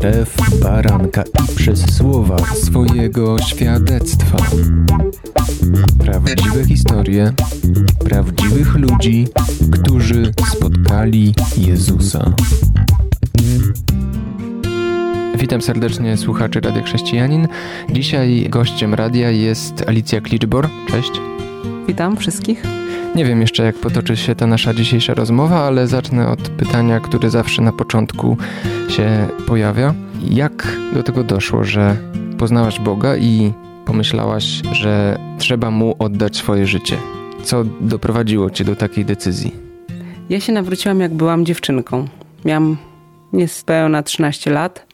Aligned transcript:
krew 0.00 0.36
baranka 0.62 1.22
i 1.22 1.54
przez 1.56 1.96
słowa 1.96 2.36
swojego 2.38 3.38
świadectwa. 3.38 4.36
Prawdziwe 5.98 6.64
historie 6.64 7.32
prawdziwych 8.04 8.74
ludzi, 8.74 9.28
którzy 9.72 10.32
spotkali 10.52 11.34
Jezusa. 11.56 12.32
Witam 15.38 15.62
serdecznie 15.62 16.16
słuchaczy 16.16 16.60
Radia 16.60 16.82
Chrześcijanin. 16.82 17.48
Dzisiaj 17.90 18.46
gościem 18.50 18.94
radia 18.94 19.30
jest 19.30 19.88
Alicja 19.88 20.20
Kliczbor. 20.20 20.68
Cześć. 20.90 21.12
Witam 21.88 22.16
wszystkich. 22.16 22.62
Nie 23.14 23.24
wiem 23.24 23.40
jeszcze, 23.40 23.64
jak 23.64 23.76
potoczy 23.76 24.16
się 24.16 24.34
ta 24.34 24.46
nasza 24.46 24.74
dzisiejsza 24.74 25.14
rozmowa, 25.14 25.60
ale 25.60 25.86
zacznę 25.86 26.28
od 26.28 26.40
pytania, 26.48 27.00
które 27.00 27.30
zawsze 27.30 27.62
na 27.62 27.72
początku 27.72 28.36
się 28.88 29.28
pojawia. 29.46 29.94
Jak 30.30 30.78
do 30.94 31.02
tego 31.02 31.24
doszło, 31.24 31.64
że 31.64 31.96
poznałaś 32.38 32.80
Boga 32.80 33.16
i 33.16 33.52
pomyślałaś, 33.86 34.44
że 34.72 35.18
trzeba 35.38 35.70
mu 35.70 35.96
oddać 35.98 36.36
swoje 36.36 36.66
życie? 36.66 36.96
Co 37.42 37.64
doprowadziło 37.80 38.50
cię 38.50 38.64
do 38.64 38.76
takiej 38.76 39.04
decyzji? 39.04 39.52
Ja 40.30 40.40
się 40.40 40.52
nawróciłam, 40.52 41.00
jak 41.00 41.14
byłam 41.14 41.46
dziewczynką. 41.46 42.08
Miałam 42.44 42.76
niespełna 43.32 44.02
13 44.02 44.50
lat. 44.50 44.86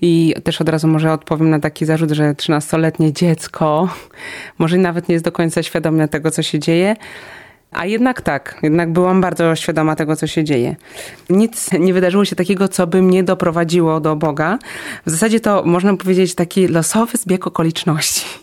I 0.00 0.34
też 0.44 0.60
od 0.60 0.68
razu 0.68 0.88
może 0.88 1.12
odpowiem 1.12 1.50
na 1.50 1.60
taki 1.60 1.86
zarzut, 1.86 2.10
że 2.10 2.32
13-letnie 2.32 3.12
dziecko 3.12 3.88
może 4.58 4.76
nawet 4.78 5.08
nie 5.08 5.12
jest 5.12 5.24
do 5.24 5.32
końca 5.32 5.62
świadome 5.62 6.08
tego, 6.08 6.30
co 6.30 6.42
się 6.42 6.58
dzieje. 6.58 6.96
A 7.72 7.86
jednak 7.86 8.22
tak, 8.22 8.58
jednak 8.62 8.92
byłam 8.92 9.20
bardzo 9.20 9.56
świadoma 9.56 9.96
tego, 9.96 10.16
co 10.16 10.26
się 10.26 10.44
dzieje. 10.44 10.76
Nic 11.30 11.70
nie 11.72 11.94
wydarzyło 11.94 12.24
się 12.24 12.36
takiego, 12.36 12.68
co 12.68 12.86
by 12.86 13.02
mnie 13.02 13.24
doprowadziło 13.24 14.00
do 14.00 14.16
Boga. 14.16 14.58
W 15.06 15.10
zasadzie 15.10 15.40
to 15.40 15.62
można 15.64 15.96
powiedzieć 15.96 16.34
taki 16.34 16.68
losowy 16.68 17.18
zbieg 17.18 17.46
okoliczności. 17.46 18.26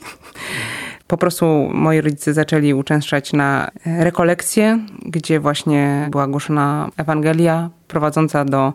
Po 1.08 1.18
prostu 1.18 1.46
moi 1.74 2.02
rodzice 2.02 2.34
zaczęli 2.34 2.74
uczęszczać 2.74 3.34
na 3.34 3.72
rekolekcje, 3.86 4.80
gdzie 5.06 5.40
właśnie 5.40 6.08
była 6.12 6.28
głoszona 6.28 6.90
Ewangelia 6.98 7.70
prowadząca 7.88 8.46
do 8.46 8.74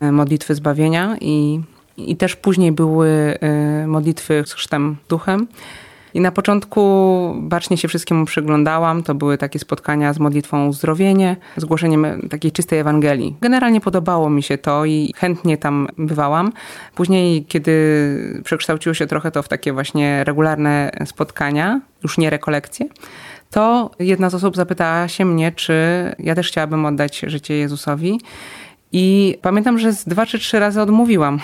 modlitwy 0.00 0.54
zbawienia 0.54 1.16
i, 1.20 1.60
i 1.96 2.16
też 2.16 2.36
później 2.36 2.72
były 2.72 3.38
y, 3.82 3.86
modlitwy 3.86 4.42
z 4.46 4.52
chrztem 4.52 4.96
duchem. 5.08 5.46
I 6.14 6.20
na 6.20 6.32
początku 6.32 6.80
bacznie 7.38 7.76
się 7.76 7.88
wszystkiemu 7.88 8.24
przyglądałam. 8.24 9.02
To 9.02 9.14
były 9.14 9.38
takie 9.38 9.58
spotkania 9.58 10.12
z 10.12 10.18
modlitwą 10.18 10.66
uzdrowienie, 10.66 11.36
zgłoszeniem 11.56 12.06
takiej 12.30 12.52
czystej 12.52 12.78
Ewangelii. 12.78 13.36
Generalnie 13.40 13.80
podobało 13.80 14.30
mi 14.30 14.42
się 14.42 14.58
to 14.58 14.84
i 14.84 15.12
chętnie 15.16 15.58
tam 15.58 15.88
bywałam. 15.98 16.52
Później, 16.94 17.44
kiedy 17.44 18.42
przekształciło 18.44 18.94
się 18.94 19.06
trochę 19.06 19.30
to 19.30 19.42
w 19.42 19.48
takie 19.48 19.72
właśnie 19.72 20.24
regularne 20.24 20.90
spotkania, 21.06 21.80
już 22.02 22.18
nie 22.18 22.30
rekolekcje, 22.30 22.86
to 23.50 23.90
jedna 23.98 24.30
z 24.30 24.34
osób 24.34 24.56
zapytała 24.56 25.08
się 25.08 25.24
mnie, 25.24 25.52
czy 25.52 25.74
ja 26.18 26.34
też 26.34 26.48
chciałabym 26.48 26.86
oddać 26.86 27.18
życie 27.26 27.54
Jezusowi. 27.54 28.20
I 28.92 29.38
pamiętam, 29.42 29.78
że 29.78 29.92
z 29.92 30.04
dwa 30.04 30.26
czy 30.26 30.38
trzy 30.38 30.60
razy 30.60 30.80
odmówiłam. 30.80 31.40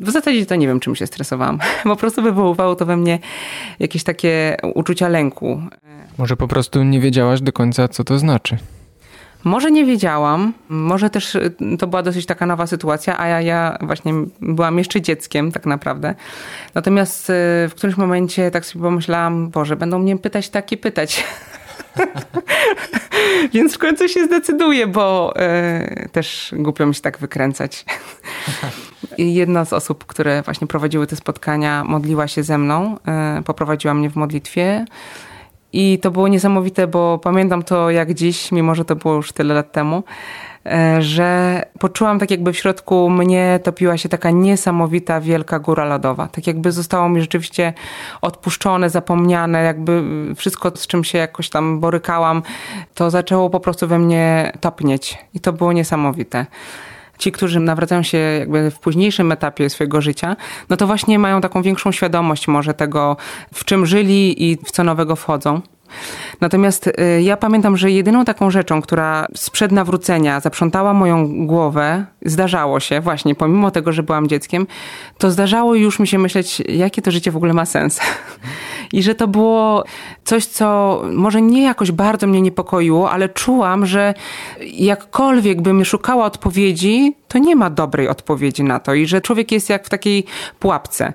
W 0.00 0.10
zasadzie 0.10 0.46
to 0.46 0.56
nie 0.56 0.66
wiem, 0.66 0.80
czym 0.80 0.96
się 0.96 1.06
stresowałam. 1.06 1.58
Po 1.84 1.96
prostu 1.96 2.22
wywoływało 2.22 2.74
to 2.74 2.86
we 2.86 2.96
mnie 2.96 3.18
jakieś 3.78 4.04
takie 4.04 4.56
uczucia 4.74 5.08
lęku. 5.08 5.62
Może 6.18 6.36
po 6.36 6.48
prostu 6.48 6.82
nie 6.82 7.00
wiedziałaś 7.00 7.40
do 7.40 7.52
końca, 7.52 7.88
co 7.88 8.04
to 8.04 8.18
znaczy. 8.18 8.56
Może 9.44 9.70
nie 9.70 9.84
wiedziałam, 9.84 10.52
może 10.68 11.10
też 11.10 11.38
to 11.78 11.86
była 11.86 12.02
dosyć 12.02 12.26
taka 12.26 12.46
nowa 12.46 12.66
sytuacja, 12.66 13.18
a 13.18 13.26
ja, 13.26 13.40
ja 13.40 13.78
właśnie 13.80 14.12
byłam 14.40 14.78
jeszcze 14.78 15.00
dzieckiem 15.00 15.52
tak 15.52 15.66
naprawdę. 15.66 16.14
Natomiast 16.74 17.32
w 17.68 17.72
którymś 17.76 17.96
momencie 17.96 18.50
tak 18.50 18.66
sobie 18.66 18.82
pomyślałam, 18.82 19.50
Boże, 19.50 19.76
będą 19.76 19.98
mnie 19.98 20.18
pytać 20.18 20.48
takie 20.48 20.76
pytać. 20.76 21.24
Więc 23.54 23.74
w 23.74 23.78
końcu 23.78 24.08
się 24.08 24.24
zdecyduję, 24.24 24.86
bo 24.86 25.34
y, 26.04 26.08
też 26.08 26.54
głupio 26.58 26.86
mi 26.86 26.94
się 26.94 27.00
tak 27.00 27.18
wykręcać. 27.18 27.84
I 29.18 29.34
jedna 29.34 29.64
z 29.64 29.72
osób, 29.72 30.04
które 30.04 30.42
właśnie 30.42 30.66
prowadziły 30.66 31.06
te 31.06 31.16
spotkania, 31.16 31.84
modliła 31.84 32.28
się 32.28 32.42
ze 32.42 32.58
mną, 32.58 32.96
y, 33.38 33.42
poprowadziła 33.42 33.94
mnie 33.94 34.10
w 34.10 34.16
modlitwie. 34.16 34.84
I 35.72 35.98
to 35.98 36.10
było 36.10 36.28
niesamowite, 36.28 36.86
bo 36.86 37.18
pamiętam 37.18 37.62
to 37.62 37.90
jak 37.90 38.14
dziś, 38.14 38.52
mimo 38.52 38.74
że 38.74 38.84
to 38.84 38.96
było 38.96 39.14
już 39.14 39.32
tyle 39.32 39.54
lat 39.54 39.72
temu, 39.72 40.02
że 40.98 41.62
poczułam 41.78 42.18
tak 42.18 42.30
jakby 42.30 42.52
w 42.52 42.58
środku 42.58 43.10
mnie 43.10 43.60
topiła 43.62 43.96
się 43.96 44.08
taka 44.08 44.30
niesamowita 44.30 45.20
wielka 45.20 45.58
góra 45.58 45.84
lodowa. 45.84 46.28
Tak 46.28 46.46
jakby 46.46 46.72
zostało 46.72 47.08
mi 47.08 47.20
rzeczywiście 47.20 47.72
odpuszczone, 48.22 48.90
zapomniane, 48.90 49.62
jakby 49.62 50.02
wszystko 50.36 50.72
z 50.74 50.86
czym 50.86 51.04
się 51.04 51.18
jakoś 51.18 51.50
tam 51.50 51.80
borykałam, 51.80 52.42
to 52.94 53.10
zaczęło 53.10 53.50
po 53.50 53.60
prostu 53.60 53.88
we 53.88 53.98
mnie 53.98 54.52
topnieć. 54.60 55.18
I 55.34 55.40
to 55.40 55.52
było 55.52 55.72
niesamowite 55.72 56.46
ci, 57.18 57.32
którzy 57.32 57.60
nawracają 57.60 58.02
się 58.02 58.18
jakby 58.18 58.70
w 58.70 58.78
późniejszym 58.78 59.32
etapie 59.32 59.70
swojego 59.70 60.00
życia, 60.00 60.36
no 60.68 60.76
to 60.76 60.86
właśnie 60.86 61.18
mają 61.18 61.40
taką 61.40 61.62
większą 61.62 61.92
świadomość 61.92 62.48
może 62.48 62.74
tego, 62.74 63.16
w 63.54 63.64
czym 63.64 63.86
żyli 63.86 64.50
i 64.50 64.56
w 64.56 64.70
co 64.70 64.84
nowego 64.84 65.16
wchodzą. 65.16 65.60
Natomiast 66.40 66.86
y, 66.86 67.22
ja 67.22 67.36
pamiętam, 67.36 67.76
że 67.76 67.90
jedyną 67.90 68.24
taką 68.24 68.50
rzeczą, 68.50 68.82
która 68.82 69.26
sprzed 69.34 69.72
nawrócenia 69.72 70.40
zaprzątała 70.40 70.94
moją 70.94 71.46
głowę, 71.46 72.06
zdarzało 72.24 72.80
się 72.80 73.00
właśnie, 73.00 73.34
pomimo 73.34 73.70
tego, 73.70 73.92
że 73.92 74.02
byłam 74.02 74.28
dzieckiem, 74.28 74.66
to 75.18 75.30
zdarzało 75.30 75.74
już 75.74 75.98
mi 75.98 76.06
się 76.06 76.18
myśleć, 76.18 76.62
jakie 76.68 77.02
to 77.02 77.10
życie 77.10 77.30
w 77.30 77.36
ogóle 77.36 77.52
ma 77.52 77.66
sens. 77.66 78.00
I 78.92 79.02
że 79.02 79.14
to 79.14 79.28
było 79.28 79.84
coś, 80.24 80.46
co 80.46 81.02
może 81.12 81.42
nie 81.42 81.62
jakoś 81.62 81.92
bardzo 81.92 82.26
mnie 82.26 82.42
niepokoiło, 82.42 83.10
ale 83.10 83.28
czułam, 83.28 83.86
że 83.86 84.14
jakkolwiek 84.60 85.62
bym 85.62 85.84
szukała 85.84 86.24
odpowiedzi, 86.24 87.16
to 87.28 87.38
nie 87.38 87.56
ma 87.56 87.70
dobrej 87.70 88.08
odpowiedzi 88.08 88.62
na 88.62 88.80
to 88.80 88.94
i 88.94 89.06
że 89.06 89.20
człowiek 89.20 89.52
jest 89.52 89.70
jak 89.70 89.86
w 89.86 89.88
takiej 89.88 90.24
pułapce. 90.58 91.12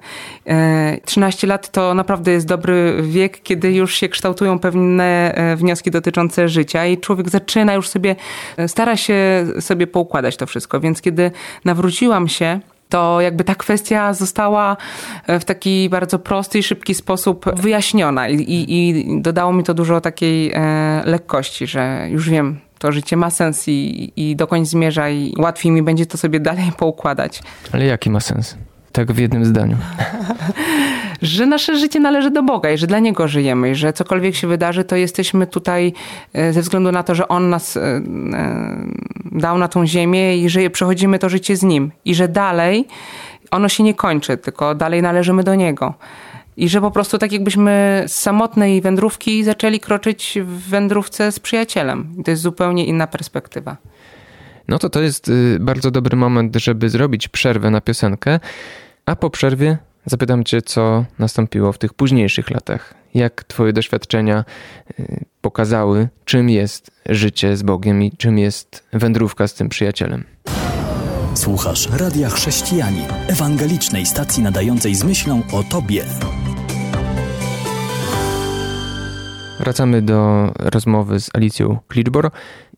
13 1.06 1.48
e, 1.48 1.50
lat 1.50 1.72
to 1.72 1.94
naprawdę 1.94 2.32
jest 2.32 2.48
dobry 2.48 2.98
wiek, 3.02 3.42
kiedy 3.42 3.74
już 3.74 3.96
się 3.96 4.10
kształtują 4.10 4.60
pewne 4.60 4.71
e, 4.76 5.56
wnioski 5.56 5.92
dotyczące 5.92 6.50
życia 6.50 6.86
i 6.86 6.98
człowiek 6.98 7.30
zaczyna 7.30 7.74
już 7.74 7.90
sobie, 7.90 8.16
e, 8.58 8.68
stara 8.68 8.98
się 8.98 9.46
sobie 9.60 9.88
poukładać 9.88 10.38
to 10.38 10.46
wszystko. 10.46 10.80
Więc 10.80 11.02
kiedy 11.02 11.32
nawróciłam 11.66 12.28
się, 12.28 12.60
to 12.90 13.22
jakby 13.22 13.44
ta 13.44 13.56
kwestia 13.56 14.14
została 14.14 14.78
w 15.28 15.44
taki 15.46 15.90
bardzo 15.90 16.20
prosty 16.20 16.60
i 16.60 16.64
szybki 16.64 16.96
sposób 16.96 17.46
wyjaśniona 17.56 18.30
i, 18.30 18.36
i, 18.36 18.90
i 18.90 19.22
dodało 19.22 19.54
mi 19.54 19.64
to 19.64 19.74
dużo 19.74 20.02
takiej 20.02 20.52
e, 20.54 21.02
lekkości, 21.06 21.68
że 21.68 22.08
już 22.10 22.30
wiem, 22.30 22.60
to 22.80 22.92
życie 22.92 23.18
ma 23.18 23.30
sens 23.30 23.68
i, 23.68 24.12
i 24.16 24.36
dokąd 24.36 24.68
zmierza 24.68 25.10
i 25.10 25.34
łatwiej 25.38 25.72
mi 25.72 25.82
będzie 25.82 26.06
to 26.06 26.18
sobie 26.18 26.40
dalej 26.40 26.72
poukładać. 26.78 27.44
Ale 27.72 27.86
jaki 27.86 28.10
ma 28.10 28.20
sens? 28.20 28.58
Tak 28.92 29.12
w 29.12 29.18
jednym 29.18 29.46
zdaniu. 29.46 29.78
że 31.22 31.46
nasze 31.46 31.78
życie 31.78 32.00
należy 32.00 32.32
do 32.32 32.44
Boga 32.44 32.72
i 32.72 32.78
że 32.78 32.88
dla 32.88 33.00
Niego 33.00 33.28
żyjemy 33.28 33.72
i 33.72 33.76
że 33.76 33.94
cokolwiek 33.94 34.36
się 34.36 34.48
wydarzy, 34.48 34.84
to 34.84 34.96
jesteśmy 34.96 35.48
tutaj 35.48 35.94
e, 36.34 36.54
ze 36.54 36.62
względu 36.62 36.92
na 36.92 37.04
to, 37.04 37.16
że 37.16 37.28
On 37.28 37.50
nas 37.50 37.78
e, 37.78 37.82
e, 37.82 38.02
dał 39.32 39.58
na 39.58 39.68
tą 39.68 39.88
ziemię 39.88 40.38
i 40.38 40.50
że 40.50 40.70
przechodzimy 40.70 41.20
to 41.20 41.30
życie 41.30 41.58
z 41.58 41.64
Nim 41.64 41.92
i 42.06 42.16
że 42.16 42.28
dalej 42.28 42.88
ono 43.52 43.70
się 43.70 43.84
nie 43.84 43.94
kończy, 43.94 44.38
tylko 44.38 44.76
dalej 44.76 45.02
należymy 45.02 45.44
do 45.44 45.56
Niego. 45.56 45.94
I 46.58 46.70
że 46.70 46.82
po 46.82 46.92
prostu 46.92 47.18
tak 47.18 47.32
jakbyśmy 47.32 48.04
z 48.08 48.14
samotnej 48.14 48.82
wędrówki 48.82 49.44
zaczęli 49.44 49.80
kroczyć 49.80 50.40
w 50.44 50.70
wędrówce 50.70 51.32
z 51.32 51.40
przyjacielem. 51.40 52.16
To 52.26 52.32
jest 52.32 52.44
zupełnie 52.44 52.86
inna 52.86 53.08
perspektywa. 53.08 53.78
No 54.68 54.80
to 54.80 54.90
to 54.90 55.02
jest 55.02 55.28
y, 55.28 55.58
bardzo 55.60 55.92
dobry 55.92 56.18
moment, 56.18 56.56
żeby 56.56 56.90
zrobić 56.90 57.28
przerwę 57.28 57.70
na 57.70 57.82
piosenkę, 57.82 58.40
a 59.06 59.16
po 59.16 59.30
przerwie 59.30 59.78
zapytam 60.06 60.44
Cię, 60.44 60.62
co 60.62 61.06
nastąpiło 61.20 61.72
w 61.72 61.78
tych 61.78 61.94
późniejszych 61.94 62.50
latach. 62.50 62.94
Jak 63.14 63.44
Twoje 63.44 63.74
doświadczenia 63.74 64.46
y, 65.00 65.26
pokazały, 65.42 66.10
czym 66.26 66.50
jest 66.50 66.92
życie 67.10 67.58
z 67.58 67.64
Bogiem 67.64 68.04
i 68.04 68.12
czym 68.18 68.38
jest 68.38 68.88
wędrówka 68.94 69.48
z 69.48 69.54
tym 69.54 69.70
przyjacielem. 69.70 70.24
Słuchasz 71.36 71.90
Radia 71.90 72.30
Chrześcijani, 72.30 73.02
ewangelicznej 73.28 74.06
stacji 74.06 74.44
nadającej 74.44 74.96
z 74.96 75.04
myślą 75.04 75.42
o 75.54 75.64
Tobie. 75.64 76.06
Wracamy 79.60 80.02
do 80.02 80.52
rozmowy 80.56 81.20
z 81.20 81.30
Alicją 81.34 81.80
Klitschbor 81.88 82.32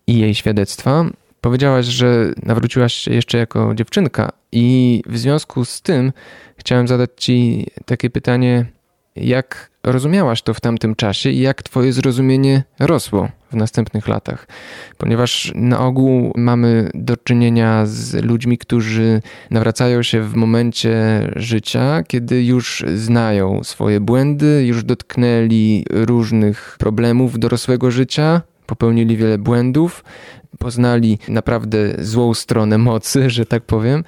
i 0.08 0.20
jej 0.20 0.36
świadectwa. 0.36 1.06
Powiedziałaś, 1.44 1.86
że 1.86 2.34
nawróciłaś 2.44 2.94
się 2.94 3.14
jeszcze 3.14 3.38
jako 3.38 3.76
dziewczynka, 3.76 4.32
i 4.52 5.02
w 5.06 5.18
związku 5.18 5.66
z 5.66 5.82
tym 5.82 6.14
chciałem 6.58 6.88
zadać 6.88 7.10
Ci 7.18 7.68
takie 7.86 8.10
pytanie: 8.10 8.66
Jak 9.16 9.72
rozumiałaś 9.84 10.42
to 10.42 10.54
w 10.54 10.62
tamtym 10.62 10.96
czasie 10.96 11.30
i 11.30 11.40
jak 11.40 11.64
twoje 11.64 11.94
zrozumienie 11.94 12.64
rosło 12.80 13.30
w 13.52 13.56
następnych 13.56 14.08
latach? 14.08 14.48
Ponieważ 14.98 15.52
na 15.56 15.80
ogół 15.80 16.34
mamy 16.36 16.90
do 16.94 17.18
czynienia 17.18 17.86
z 17.86 18.26
ludźmi, 18.26 18.58
którzy 18.58 19.22
nawracają 19.52 20.04
się 20.04 20.22
w 20.22 20.36
momencie 20.36 20.96
życia, 21.36 22.04
kiedy 22.08 22.44
już 22.44 22.86
znają 22.96 23.64
swoje 23.64 24.00
błędy, 24.00 24.66
już 24.66 24.84
dotknęli 24.84 25.86
różnych 25.90 26.76
problemów 26.80 27.40
dorosłego 27.40 27.92
życia, 27.92 28.42
popełnili 28.66 29.18
wiele 29.18 29.38
błędów, 29.38 30.04
poznali 30.60 31.20
naprawdę 31.28 31.78
złą 32.00 32.34
stronę 32.34 32.78
mocy, 32.78 33.30
że 33.36 33.46
tak 33.46 33.64
powiem. 33.64 34.04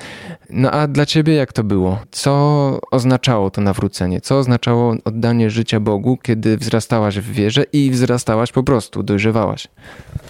No 0.50 0.72
a 0.72 0.88
dla 0.88 1.06
ciebie 1.06 1.34
jak 1.34 1.54
to 1.54 1.64
było? 1.64 2.00
Co 2.12 2.80
oznaczało 2.92 3.52
to 3.52 3.62
nawrócenie? 3.62 4.22
Co 4.22 4.38
oznaczało 4.38 4.96
oddanie 5.06 5.50
życia 5.50 5.80
Bogu, 5.80 6.18
kiedy 6.22 6.58
wzrastałaś 6.58 7.20
w 7.20 7.32
wierze 7.32 7.64
i 7.74 7.92
wzrastałaś 7.92 8.52
po 8.52 8.64
prostu, 8.64 9.04
dojrzewałaś? 9.04 9.68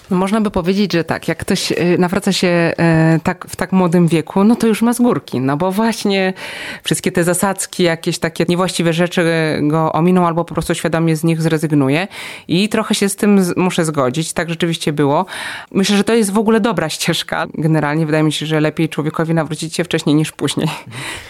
Można 0.09 0.41
by 0.41 0.51
powiedzieć, 0.51 0.93
że 0.93 1.03
tak, 1.03 1.27
jak 1.27 1.37
ktoś 1.37 1.71
y, 1.71 1.75
nawraca 1.99 2.31
się 2.31 2.73
y, 3.15 3.19
tak, 3.19 3.45
w 3.49 3.55
tak 3.55 3.71
młodym 3.71 4.07
wieku, 4.07 4.43
no 4.43 4.55
to 4.55 4.67
już 4.67 4.81
ma 4.81 4.93
z 4.93 5.01
górki, 5.01 5.39
no 5.39 5.57
bo 5.57 5.71
właśnie 5.71 6.33
wszystkie 6.83 7.11
te 7.11 7.23
zasadzki, 7.23 7.83
jakieś 7.83 8.19
takie 8.19 8.45
niewłaściwe 8.49 8.93
rzeczy 8.93 9.25
go 9.61 9.93
ominą 9.93 10.27
albo 10.27 10.45
po 10.45 10.53
prostu 10.53 10.75
świadomie 10.75 11.15
z 11.15 11.23
nich 11.23 11.41
zrezygnuje 11.41 12.07
i 12.47 12.69
trochę 12.69 12.95
się 12.95 13.09
z 13.09 13.15
tym 13.15 13.41
muszę 13.55 13.85
zgodzić, 13.85 14.33
tak 14.33 14.49
rzeczywiście 14.49 14.93
było. 14.93 15.25
Myślę, 15.71 15.97
że 15.97 16.03
to 16.05 16.13
jest 16.13 16.31
w 16.31 16.37
ogóle 16.37 16.59
dobra 16.59 16.89
ścieżka. 16.89 17.47
Generalnie 17.53 18.05
wydaje 18.05 18.23
mi 18.23 18.31
się, 18.31 18.45
że 18.45 18.59
lepiej 18.59 18.89
człowiekowi 18.89 19.33
nawrócić 19.33 19.75
się 19.75 19.83
wcześniej 19.83 20.15
niż 20.15 20.31
później. 20.31 20.67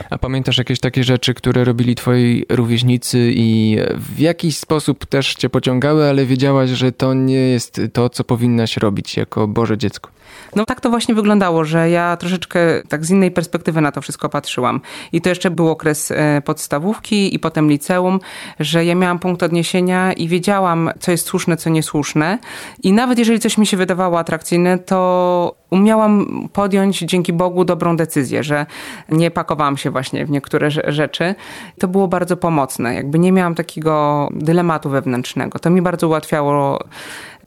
A 0.10 0.18
pamiętasz 0.18 0.58
jakieś 0.58 0.80
takie 0.80 1.04
rzeczy, 1.04 1.34
które 1.34 1.64
robili 1.64 1.96
twoi 1.96 2.46
rówieśnicy 2.50 3.32
i 3.36 3.78
w 3.96 4.20
jakiś 4.20 4.58
sposób 4.58 5.06
też 5.06 5.36
cię 5.36 5.50
pociągały, 5.50 6.10
ale 6.10 6.26
wiedziałaś, 6.26 6.70
że 6.70 6.92
to 6.92 7.14
nie 7.14 7.36
jest 7.36 7.82
to, 7.94 8.10
co 8.10 8.24
powinnaś 8.24 8.78
robić 8.78 9.18
jako 9.18 9.48
Boże 9.48 9.78
dziecko? 9.78 10.15
No 10.56 10.66
tak 10.66 10.82
to 10.82 10.90
właśnie 10.90 11.16
wyglądało, 11.16 11.66
że 11.66 11.90
ja 11.90 12.18
troszeczkę 12.18 12.60
tak 12.90 13.06
z 13.06 13.12
innej 13.12 13.32
perspektywy 13.32 13.82
na 13.82 13.92
to 13.92 14.02
wszystko 14.02 14.30
patrzyłam. 14.30 14.82
I 15.12 15.22
to 15.22 15.30
jeszcze 15.30 15.52
był 15.52 15.70
okres 15.70 16.12
e, 16.12 16.42
podstawówki 16.42 17.36
i 17.36 17.40
potem 17.40 17.70
liceum, 17.70 18.20
że 18.60 18.86
ja 18.86 18.96
miałam 18.96 19.20
punkt 19.20 19.44
odniesienia 19.44 20.14
i 20.14 20.28
wiedziałam, 20.28 20.90
co 21.00 21.12
jest 21.12 21.28
słuszne, 21.28 21.58
co 21.58 21.70
niesłuszne. 21.70 22.40
I 22.84 22.94
nawet 22.94 23.20
jeżeli 23.20 23.40
coś 23.40 23.58
mi 23.58 23.68
się 23.68 23.78
wydawało 23.78 24.20
atrakcyjne, 24.20 24.78
to 24.78 25.56
umiałam 25.70 26.28
podjąć 26.54 27.00
dzięki 27.00 27.34
Bogu 27.34 27.66
dobrą 27.66 27.98
decyzję, 27.98 28.44
że 28.44 28.66
nie 29.10 29.32
pakowałam 29.32 29.78
się 29.78 29.92
właśnie 29.92 30.26
w 30.26 30.30
niektóre 30.30 30.72
rzeczy. 30.72 31.36
To 31.80 31.88
było 31.88 32.08
bardzo 32.08 32.38
pomocne. 32.38 32.94
Jakby 32.94 33.20
nie 33.20 33.32
miałam 33.32 33.56
takiego 33.56 34.28
dylematu 34.32 34.90
wewnętrznego. 34.90 35.60
To 35.60 35.70
mi 35.70 35.82
bardzo 35.82 36.08
ułatwiało 36.08 36.80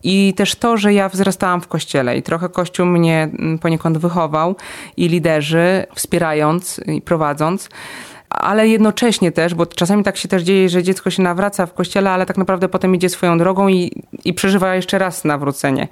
i 0.02 0.34
też 0.36 0.54
to, 0.54 0.76
że 0.76 0.94
ja 0.94 1.08
wzrastałam 1.08 1.60
w 1.60 1.68
kościele 1.68 2.18
i 2.18 2.22
trochę 2.22 2.48
kościół 2.48 2.86
mnie 2.86 3.22
mm, 3.22 3.58
poniekąd 3.58 3.98
wychował 3.98 4.56
i 4.96 5.08
liderzy, 5.08 5.86
wspierając 5.94 6.80
i 6.86 7.02
prowadząc 7.02 7.68
ale 8.30 8.68
jednocześnie 8.68 9.32
też, 9.32 9.54
bo 9.54 9.66
czasami 9.66 10.04
tak 10.04 10.16
się 10.16 10.28
też 10.28 10.42
dzieje, 10.42 10.68
że 10.68 10.82
dziecko 10.82 11.10
się 11.10 11.22
nawraca 11.22 11.66
w 11.66 11.74
kościele, 11.74 12.10
ale 12.10 12.26
tak 12.26 12.36
naprawdę 12.36 12.68
potem 12.68 12.94
idzie 12.94 13.08
swoją 13.08 13.38
drogą 13.38 13.68
i, 13.68 14.02
i 14.24 14.34
przeżywa 14.34 14.74
jeszcze 14.74 14.98
raz 14.98 15.24
nawrócenie. 15.24 15.88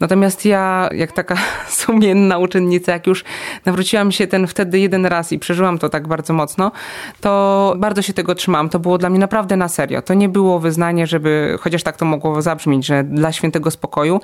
Natomiast 0.00 0.44
ja, 0.44 0.88
jak 0.92 1.12
taka 1.12 1.36
sumienna 1.68 2.38
uczennica, 2.38 2.92
jak 2.92 3.06
już 3.06 3.24
nawróciłam 3.64 4.12
się 4.12 4.26
ten 4.26 4.46
wtedy 4.46 4.78
jeden 4.78 5.06
raz 5.06 5.32
i 5.32 5.38
przeżyłam 5.38 5.78
to 5.78 5.88
tak 5.88 6.08
bardzo 6.08 6.32
mocno, 6.32 6.72
to 7.20 7.74
bardzo 7.78 8.02
się 8.02 8.12
tego 8.12 8.34
trzymałam. 8.34 8.68
To 8.68 8.78
było 8.78 8.98
dla 8.98 9.10
mnie 9.10 9.18
naprawdę 9.18 9.56
na 9.56 9.68
serio. 9.68 10.02
To 10.02 10.14
nie 10.14 10.28
było 10.28 10.60
wyznanie, 10.60 11.06
żeby, 11.06 11.58
chociaż 11.60 11.82
tak 11.82 11.96
to 11.96 12.04
mogło 12.04 12.42
zabrzmieć, 12.42 12.86
że 12.86 13.04
dla 13.04 13.32
świętego 13.32 13.70
spokoju. 13.70 14.20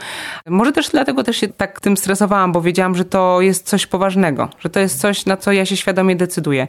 Może 0.46 0.72
też 0.72 0.88
dlatego 0.88 1.24
też 1.24 1.36
się 1.36 1.48
tak 1.48 1.80
tym 1.80 1.96
stresowałam, 1.96 2.52
bo 2.52 2.60
wiedziałam, 2.60 2.94
że 2.94 3.04
to 3.04 3.40
jest 3.40 3.66
coś 3.66 3.86
poważnego, 3.86 4.48
że 4.58 4.70
to 4.70 4.80
jest 4.80 5.00
coś, 5.00 5.26
na 5.26 5.36
co 5.36 5.52
ja 5.52 5.66
się 5.66 5.76
świadomie 5.76 6.16
decyduję. 6.16 6.68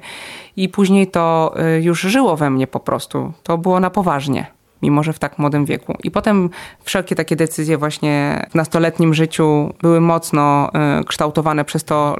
I 0.56 0.70
później 0.70 0.81
to 1.08 1.54
y, 1.78 1.82
już 1.82 2.02
żyło 2.02 2.38
we 2.38 2.50
mnie 2.50 2.68
po 2.68 2.80
prostu. 2.80 3.34
To 3.44 3.58
było 3.58 3.80
na 3.80 3.90
poważnie 3.90 4.52
mimo 4.82 5.04
że 5.04 5.14
w 5.14 5.20
tak 5.20 5.40
młodym 5.40 5.66
wieku. 5.66 5.98
I 6.04 6.12
potem 6.12 6.50
wszelkie 6.84 7.16
takie 7.16 7.36
decyzje 7.36 7.78
właśnie 7.78 8.46
w 8.50 8.56
nastoletnim 8.56 9.14
życiu 9.14 9.74
były 9.82 10.02
mocno 10.02 10.72
y, 11.02 11.04
kształtowane 11.04 11.66
przez 11.66 11.84
to, 11.84 12.16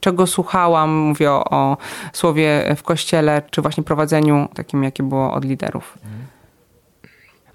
czego 0.00 0.26
słuchałam. 0.26 0.90
Mówię 0.90 1.32
o, 1.32 1.44
o 1.50 1.76
słowie 2.12 2.74
w 2.76 2.82
kościele, 2.82 3.42
czy 3.50 3.62
właśnie 3.62 3.84
prowadzeniu 3.84 4.48
takim, 4.54 4.84
jakie 4.84 5.02
było 5.02 5.32
od 5.32 5.44
liderów. 5.44 5.98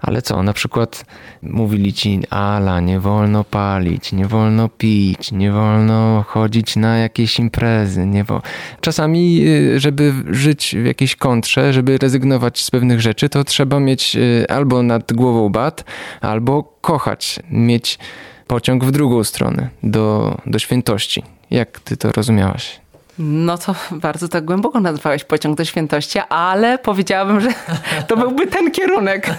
Ale 0.06 0.22
co, 0.22 0.42
na 0.42 0.52
przykład 0.52 1.04
mówili 1.42 1.92
ci, 1.92 2.20
Ala, 2.30 2.80
nie 2.80 3.00
wolno 3.00 3.44
palić, 3.44 4.12
nie 4.12 4.26
wolno 4.26 4.68
pić, 4.68 5.32
nie 5.32 5.52
wolno 5.52 6.24
chodzić 6.28 6.76
na 6.76 6.98
jakieś 6.98 7.38
imprezy, 7.38 8.06
nie 8.06 8.24
wo... 8.24 8.42
Czasami, 8.80 9.46
y, 9.46 9.80
żeby 9.80 10.12
żyć 10.30 10.76
w 10.82 10.84
jakiejś 10.84 11.16
kontrze, 11.16 11.72
żeby 11.72 11.98
rezygnować 11.98 12.60
z 12.60 12.70
pewnych 12.70 13.00
rzeczy, 13.00 13.28
to 13.28 13.44
trzeba 13.44 13.80
mieć 13.80 14.16
y, 14.16 14.46
albo 14.48 14.82
nad 14.82 15.12
głową 15.12 15.48
bat, 15.48 15.84
albo 16.20 16.62
kochać, 16.80 17.40
mieć 17.50 17.98
pociąg 18.46 18.84
w 18.84 18.90
drugą 18.90 19.24
stronę, 19.24 19.68
do, 19.82 20.36
do 20.46 20.58
świętości. 20.58 21.22
Jak 21.50 21.80
ty 21.80 21.96
to 21.96 22.12
rozumiałaś? 22.12 22.83
No 23.18 23.58
to 23.58 23.74
bardzo 24.06 24.28
tak 24.28 24.44
głęboko 24.44 24.80
nazwałeś 24.80 25.24
pociąg 25.24 25.58
do 25.58 25.64
świętości, 25.64 26.18
ale 26.28 26.78
powiedziałabym, 26.78 27.40
że 27.40 27.48
to 28.08 28.16
byłby 28.16 28.46
ten 28.46 28.70
kierunek. 28.70 29.30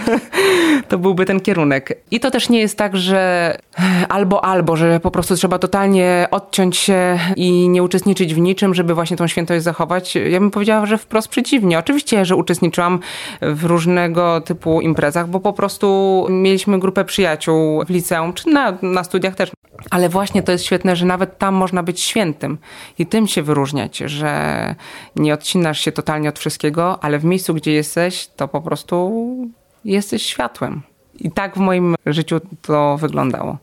to 0.88 0.98
byłby 0.98 1.24
ten 1.24 1.40
kierunek. 1.40 2.02
I 2.10 2.20
to 2.20 2.30
też 2.30 2.48
nie 2.48 2.60
jest 2.60 2.78
tak, 2.78 2.96
że 2.96 3.56
albo 4.08 4.44
albo, 4.44 4.76
że 4.76 5.00
po 5.00 5.10
prostu 5.10 5.36
trzeba 5.36 5.58
totalnie 5.58 6.28
odciąć 6.30 6.76
się 6.76 7.18
i 7.36 7.68
nie 7.68 7.82
uczestniczyć 7.82 8.34
w 8.34 8.38
niczym, 8.38 8.74
żeby 8.74 8.94
właśnie 8.94 9.16
tą 9.16 9.26
świętość 9.26 9.64
zachować. 9.64 10.14
Ja 10.14 10.40
bym 10.40 10.50
powiedziała, 10.50 10.86
że 10.86 10.98
wprost 10.98 11.28
przeciwnie. 11.28 11.78
Oczywiście, 11.78 12.24
że 12.24 12.36
uczestniczyłam 12.36 13.00
w 13.40 13.64
różnego 13.64 14.40
typu 14.40 14.80
imprezach, 14.80 15.28
bo 15.28 15.40
po 15.40 15.52
prostu 15.52 16.26
mieliśmy 16.30 16.78
grupę 16.78 17.04
przyjaciół 17.04 17.84
w 17.84 17.90
liceum, 17.90 18.32
czy 18.32 18.48
na, 18.48 18.78
na 18.82 19.04
studiach 19.04 19.34
też. 19.34 19.50
Ale 19.90 20.08
właśnie 20.08 20.42
to 20.42 20.52
jest 20.52 20.64
świetne, 20.64 20.96
że 20.96 21.06
nawet 21.06 21.38
tam 21.38 21.54
można 21.54 21.82
być 21.82 22.00
świętym 22.00 22.58
i 22.98 23.06
tym 23.06 23.26
się 23.26 23.42
wyróżniać, 23.42 23.98
że 23.98 24.74
nie 25.16 25.34
odcinasz 25.34 25.80
się 25.80 25.92
totalnie 25.92 26.28
od 26.28 26.38
wszystkiego, 26.38 27.04
ale 27.04 27.18
w 27.18 27.24
miejscu, 27.24 27.54
gdzie 27.54 27.72
jesteś, 27.72 28.28
to 28.36 28.48
po 28.48 28.60
prostu 28.60 29.36
jesteś 29.84 30.22
światłem. 30.22 30.82
I 31.20 31.30
tak 31.30 31.54
w 31.54 31.58
moim 31.58 31.94
życiu 32.06 32.40
to 32.62 32.96
wyglądało. 32.96 33.58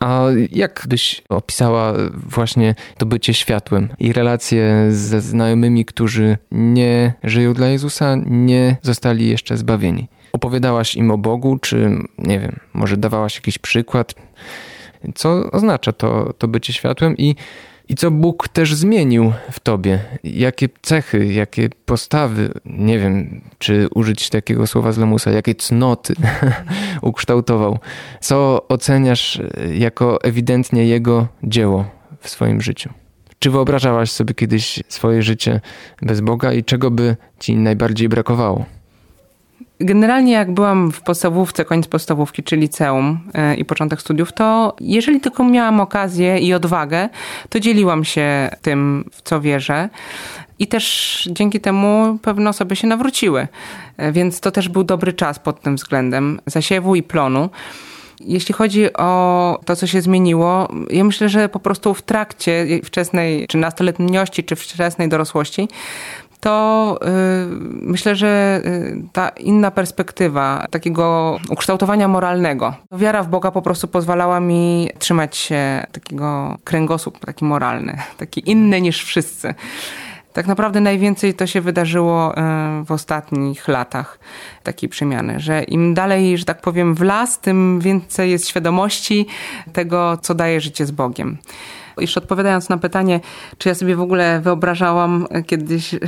A 0.00 0.24
jak 0.52 0.84
byś 0.88 1.22
opisała 1.28 1.92
właśnie 2.14 2.74
to 2.98 3.06
bycie 3.06 3.34
światłem 3.34 3.88
i 3.98 4.12
relacje 4.12 4.86
ze 4.90 5.20
znajomymi, 5.20 5.84
którzy 5.84 6.38
nie 6.50 7.14
żyją 7.24 7.54
dla 7.54 7.66
Jezusa, 7.66 8.16
nie 8.26 8.76
zostali 8.82 9.28
jeszcze 9.28 9.56
zbawieni? 9.56 10.08
Opowiadałaś 10.32 10.94
im 10.94 11.10
o 11.10 11.18
Bogu, 11.18 11.58
czy 11.58 11.98
nie 12.18 12.40
wiem, 12.40 12.60
może 12.72 12.96
dawałaś 12.96 13.34
jakiś 13.34 13.58
przykład? 13.58 14.14
Co 15.14 15.50
oznacza 15.50 15.92
to, 15.92 16.32
to 16.38 16.48
bycie 16.48 16.72
światłem 16.72 17.16
i 17.16 17.34
i 17.88 17.94
co 17.94 18.10
Bóg 18.10 18.48
też 18.48 18.74
zmienił 18.74 19.32
w 19.52 19.60
tobie? 19.60 19.98
Jakie 20.24 20.68
cechy, 20.82 21.26
jakie 21.26 21.68
postawy, 21.86 22.52
nie 22.64 22.98
wiem, 22.98 23.40
czy 23.58 23.88
użyć 23.94 24.30
takiego 24.30 24.66
słowa 24.66 24.92
z 24.92 24.98
Lemusa, 24.98 25.30
jakie 25.30 25.54
cnoty 25.54 26.14
ukształtował? 27.02 27.78
Co 28.20 28.68
oceniasz 28.68 29.42
jako 29.74 30.22
ewidentnie 30.22 30.86
Jego 30.86 31.28
dzieło 31.42 31.84
w 32.20 32.28
swoim 32.28 32.60
życiu? 32.60 32.90
Czy 33.38 33.50
wyobrażałaś 33.50 34.10
sobie 34.10 34.34
kiedyś 34.34 34.82
swoje 34.88 35.22
życie 35.22 35.60
bez 36.02 36.20
Boga 36.20 36.52
i 36.52 36.64
czego 36.64 36.90
by 36.90 37.16
ci 37.38 37.56
najbardziej 37.56 38.08
brakowało? 38.08 38.64
Generalnie 39.80 40.32
jak 40.32 40.50
byłam 40.50 40.92
w 40.92 41.00
podstawówce, 41.00 41.64
koniec 41.64 41.86
podstawówki, 41.86 42.42
czy 42.42 42.56
liceum 42.56 43.20
e, 43.34 43.54
i 43.54 43.64
początek 43.64 44.00
studiów, 44.00 44.32
to 44.32 44.76
jeżeli 44.80 45.20
tylko 45.20 45.44
miałam 45.44 45.80
okazję 45.80 46.38
i 46.38 46.54
odwagę, 46.54 47.08
to 47.48 47.60
dzieliłam 47.60 48.04
się 48.04 48.50
tym, 48.62 49.04
w 49.12 49.22
co 49.22 49.40
wierzę. 49.40 49.88
I 50.58 50.66
też 50.66 51.28
dzięki 51.32 51.60
temu 51.60 52.18
pewne 52.22 52.50
osoby 52.50 52.76
się 52.76 52.86
nawróciły. 52.86 53.48
E, 53.96 54.12
więc 54.12 54.40
to 54.40 54.50
też 54.50 54.68
był 54.68 54.84
dobry 54.84 55.12
czas 55.12 55.38
pod 55.38 55.60
tym 55.60 55.76
względem 55.76 56.40
zasiewu 56.46 56.94
i 56.94 57.02
plonu. 57.02 57.50
Jeśli 58.20 58.54
chodzi 58.54 58.92
o 58.92 59.60
to, 59.64 59.76
co 59.76 59.86
się 59.86 60.02
zmieniło, 60.02 60.68
ja 60.90 61.04
myślę, 61.04 61.28
że 61.28 61.48
po 61.48 61.60
prostu 61.60 61.94
w 61.94 62.02
trakcie 62.02 62.66
wczesnej, 62.84 63.46
czy 63.46 63.58
nastoletniości, 63.58 64.44
czy 64.44 64.56
wczesnej 64.56 65.08
dorosłości, 65.08 65.68
to 66.40 66.98
y, 67.02 67.08
myślę, 67.82 68.16
że 68.16 68.60
y, 68.64 69.02
ta 69.12 69.28
inna 69.28 69.70
perspektywa 69.70 70.66
takiego 70.70 71.38
ukształtowania 71.50 72.08
moralnego, 72.08 72.74
wiara 72.92 73.22
w 73.22 73.28
Boga 73.28 73.50
po 73.50 73.62
prostu 73.62 73.88
pozwalała 73.88 74.40
mi 74.40 74.90
trzymać 74.98 75.36
się 75.36 75.86
takiego 75.92 76.58
kręgosłup 76.64 77.18
taki 77.18 77.44
moralny, 77.44 77.98
taki 78.18 78.50
inny 78.50 78.80
niż 78.80 79.04
wszyscy. 79.04 79.54
Tak 80.32 80.46
naprawdę 80.46 80.80
najwięcej 80.80 81.34
to 81.34 81.46
się 81.46 81.60
wydarzyło 81.60 82.36
e, 82.36 82.84
w 82.86 82.92
ostatnich 82.92 83.68
latach 83.68 84.18
takiej 84.62 84.88
przemiany, 84.88 85.40
że 85.40 85.62
im 85.62 85.94
dalej, 85.94 86.38
że 86.38 86.44
tak 86.44 86.60
powiem, 86.60 86.94
w 86.94 87.02
las, 87.02 87.40
tym 87.40 87.80
więcej 87.80 88.30
jest 88.30 88.48
świadomości 88.48 89.26
tego, 89.72 90.16
co 90.16 90.34
daje 90.34 90.60
życie 90.60 90.86
z 90.86 90.90
Bogiem. 90.90 91.38
Jeszcze 92.00 92.20
odpowiadając 92.20 92.68
na 92.68 92.78
pytanie, 92.78 93.20
czy 93.58 93.68
ja 93.68 93.74
sobie 93.74 93.96
w 93.96 94.00
ogóle 94.00 94.40
wyobrażałam 94.40 95.26
kiedyś 95.46 95.94
e, 95.94 95.98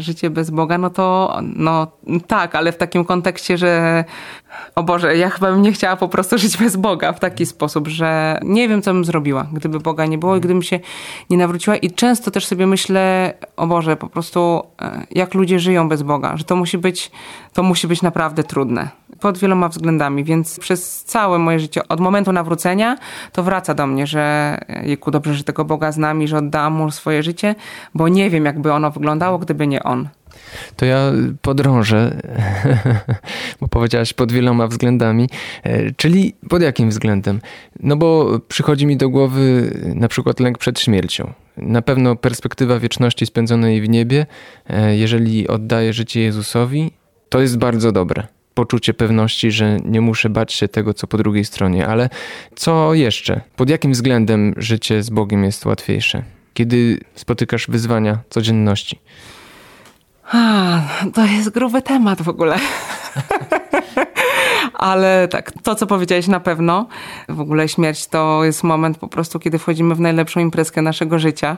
życie 0.00 0.30
bez 0.30 0.50
Boga, 0.50 0.78
no 0.78 0.90
to 0.90 1.36
no 1.42 1.86
tak, 2.26 2.54
ale 2.54 2.72
w 2.72 2.76
takim 2.76 3.04
kontekście, 3.04 3.58
że 3.58 4.04
o 4.74 4.82
Boże, 4.82 5.16
ja 5.16 5.30
chyba 5.30 5.52
bym 5.52 5.62
nie 5.62 5.72
chciała 5.72 5.96
po 5.96 6.08
prostu 6.08 6.38
żyć 6.38 6.56
bez 6.56 6.76
Boga 6.76 7.12
w 7.12 7.20
taki 7.20 7.46
sposób, 7.46 7.88
że 7.88 8.40
nie 8.42 8.68
wiem, 8.68 8.82
co 8.82 8.92
bym 8.92 9.04
zrobiła, 9.04 9.46
gdyby 9.52 9.80
Boga 9.80 10.06
nie 10.06 10.18
było 10.18 10.36
i 10.36 10.40
gdybym 10.40 10.62
się 10.62 10.80
nie 11.30 11.36
nawróciła. 11.36 11.76
I 11.76 11.90
często 11.90 12.30
też 12.30 12.46
sobie 12.46 12.66
myślę, 12.66 13.34
o 13.56 13.66
Boże, 13.66 13.96
po 13.96 14.08
prostu 14.08 14.62
e, 14.82 15.06
jak 15.10 15.34
ludzie 15.34 15.58
żyją 15.58 15.88
bez 15.88 16.02
Boga, 16.02 16.36
że 16.36 16.44
to 16.44 16.56
musi 16.56 16.78
być, 16.78 17.10
to 17.52 17.62
musi 17.62 17.88
być 17.88 18.02
naprawdę 18.02 18.44
trudne. 18.44 18.88
Pod 19.20 19.38
wieloma 19.38 19.68
względami, 19.68 20.24
więc 20.24 20.58
przez 20.58 21.04
całe 21.04 21.38
moje 21.38 21.60
życie, 21.60 21.88
od 21.88 22.00
momentu 22.00 22.32
nawrócenia, 22.32 22.96
to 23.32 23.42
wraca 23.42 23.74
do 23.74 23.86
mnie, 23.86 24.06
że 24.06 24.58
jejku, 24.82 25.10
dobrze, 25.10 25.34
że 25.34 25.44
tego 25.44 25.64
Boga 25.64 25.92
znam 25.92 26.22
i 26.22 26.28
że 26.28 26.38
oddałam 26.38 26.72
mu 26.72 26.90
swoje 26.90 27.22
życie, 27.22 27.54
bo 27.94 28.08
nie 28.08 28.30
wiem, 28.30 28.44
jakby 28.44 28.72
ono 28.72 28.90
wyglądało, 28.90 29.38
gdyby 29.38 29.66
nie 29.66 29.82
on. 29.82 30.08
To 30.76 30.86
ja 30.86 31.12
podrążę, 31.42 32.22
bo 33.60 33.68
powiedziałaś 33.68 34.12
pod 34.12 34.32
wieloma 34.32 34.66
względami, 34.66 35.28
e, 35.62 35.92
czyli 35.92 36.34
pod 36.48 36.62
jakim 36.62 36.90
względem? 36.90 37.40
No 37.80 37.96
bo 37.96 38.38
przychodzi 38.48 38.86
mi 38.86 38.96
do 38.96 39.08
głowy 39.08 39.70
na 39.94 40.08
przykład 40.08 40.40
lęk 40.40 40.58
przed 40.58 40.80
śmiercią. 40.80 41.32
Na 41.56 41.82
pewno 41.82 42.16
perspektywa 42.16 42.78
wieczności 42.78 43.26
spędzonej 43.26 43.82
w 43.82 43.88
niebie, 43.88 44.26
e, 44.66 44.96
jeżeli 44.96 45.48
oddaję 45.48 45.92
życie 45.92 46.20
Jezusowi, 46.20 46.90
to 47.28 47.40
jest 47.40 47.58
bardzo 47.58 47.92
dobre. 47.92 48.35
Poczucie 48.56 48.94
pewności, 48.94 49.50
że 49.50 49.76
nie 49.84 50.00
muszę 50.00 50.30
bać 50.30 50.52
się 50.52 50.68
tego, 50.68 50.94
co 50.94 51.06
po 51.06 51.18
drugiej 51.18 51.44
stronie. 51.44 51.86
Ale 51.86 52.08
co 52.54 52.94
jeszcze? 52.94 53.40
Pod 53.56 53.70
jakim 53.70 53.92
względem 53.92 54.54
życie 54.56 55.02
z 55.02 55.10
Bogiem 55.10 55.44
jest 55.44 55.66
łatwiejsze? 55.66 56.22
Kiedy 56.54 57.00
spotykasz 57.14 57.66
wyzwania 57.66 58.18
codzienności? 58.30 58.98
A, 60.32 60.80
to 61.14 61.24
jest 61.26 61.50
gruby 61.50 61.82
temat 61.82 62.22
w 62.22 62.28
ogóle. 62.28 62.58
Ale 64.76 65.28
tak, 65.28 65.52
to 65.62 65.74
co 65.74 65.86
powiedziałeś 65.86 66.26
na 66.26 66.40
pewno, 66.40 66.86
w 67.28 67.40
ogóle 67.40 67.68
śmierć 67.68 68.06
to 68.06 68.44
jest 68.44 68.62
moment 68.62 68.98
po 68.98 69.08
prostu, 69.08 69.38
kiedy 69.38 69.58
wchodzimy 69.58 69.94
w 69.94 70.00
najlepszą 70.00 70.40
imprezkę 70.40 70.82
naszego 70.82 71.18
życia 71.18 71.56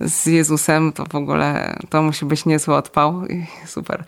z 0.00 0.26
Jezusem, 0.26 0.92
to 0.92 1.04
w 1.04 1.14
ogóle 1.14 1.76
to 1.90 2.02
musi 2.02 2.24
być 2.24 2.46
niezły 2.46 2.74
odpał. 2.74 3.22
Super. 3.66 4.04